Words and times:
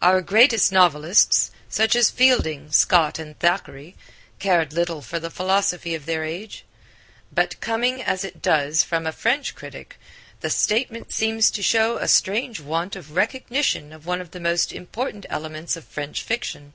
Our 0.00 0.22
greatest 0.22 0.72
novelists, 0.72 1.50
such 1.68 1.94
as 1.96 2.08
Fielding, 2.10 2.72
Scott 2.72 3.18
and 3.18 3.38
Thackeray 3.38 3.94
cared 4.38 4.72
little 4.72 5.02
for 5.02 5.20
the 5.20 5.28
philosophy 5.28 5.94
of 5.94 6.06
their 6.06 6.24
age. 6.24 6.64
But 7.30 7.60
coming, 7.60 8.00
as 8.02 8.24
it 8.24 8.40
does, 8.40 8.82
from 8.82 9.06
a 9.06 9.12
French 9.12 9.54
critic, 9.54 9.98
the 10.40 10.48
statement 10.48 11.12
seems 11.12 11.50
to 11.50 11.62
show 11.62 11.98
a 11.98 12.08
strange 12.08 12.58
want 12.58 12.96
of 12.96 13.16
recognition 13.16 13.92
of 13.92 14.06
one 14.06 14.22
of 14.22 14.30
the 14.30 14.40
most 14.40 14.72
important 14.72 15.26
elements 15.28 15.76
of 15.76 15.84
French 15.84 16.22
fiction. 16.22 16.72